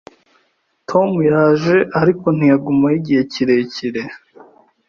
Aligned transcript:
Tom 0.89 1.09
yaje, 1.31 1.75
ariko 2.01 2.25
ntiyagumaho 2.35 2.95
igihe 2.99 3.21
kirekire. 3.31 4.01